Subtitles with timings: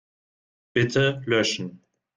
[0.73, 1.83] Bitte löschen.